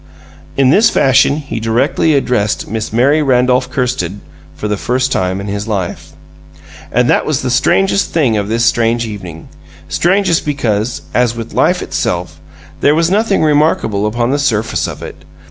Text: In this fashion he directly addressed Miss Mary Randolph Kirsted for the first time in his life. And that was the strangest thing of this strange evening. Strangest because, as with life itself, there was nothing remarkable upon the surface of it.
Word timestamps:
In 0.57 0.71
this 0.71 0.89
fashion 0.89 1.35
he 1.37 1.59
directly 1.59 2.15
addressed 2.15 2.67
Miss 2.67 2.91
Mary 2.91 3.21
Randolph 3.21 3.69
Kirsted 3.69 4.19
for 4.55 4.67
the 4.67 4.75
first 4.75 5.11
time 5.11 5.39
in 5.39 5.45
his 5.45 5.67
life. 5.67 6.13
And 6.91 7.07
that 7.07 7.23
was 7.23 7.43
the 7.43 7.51
strangest 7.51 8.09
thing 8.09 8.35
of 8.35 8.49
this 8.49 8.65
strange 8.65 9.05
evening. 9.05 9.47
Strangest 9.89 10.43
because, 10.43 11.03
as 11.13 11.35
with 11.35 11.53
life 11.53 11.83
itself, 11.83 12.39
there 12.79 12.95
was 12.95 13.11
nothing 13.11 13.43
remarkable 13.43 14.07
upon 14.07 14.31
the 14.31 14.39
surface 14.39 14.87
of 14.87 15.03
it. 15.03 15.23